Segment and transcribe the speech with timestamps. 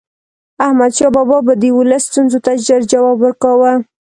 [0.65, 3.71] احمد شاه بابا به د ولس ستونزو ته ژر جواب ورکاوه.